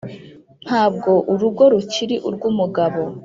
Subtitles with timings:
[0.65, 3.01] Ntabwo urugo rukiri urw’umugabo;